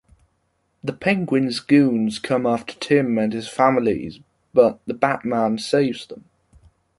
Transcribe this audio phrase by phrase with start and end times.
[0.83, 6.25] The Penguin's goons come after Tim and his family, but the Batman saves them.